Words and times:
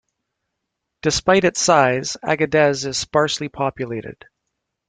Despite 1.03 1.43
its 1.43 1.61
size, 1.61 2.17
Agadez 2.23 2.87
is 2.87 2.97
sparsely 2.97 3.49
populated. 3.49 4.25